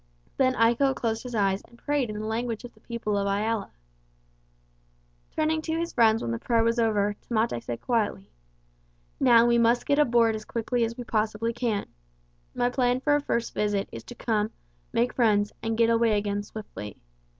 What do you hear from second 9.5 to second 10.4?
must get aboard